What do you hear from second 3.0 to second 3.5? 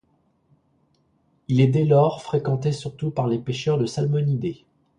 par les